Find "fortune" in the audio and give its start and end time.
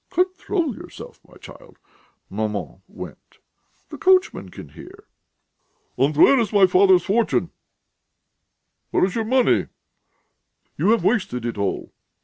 7.05-7.51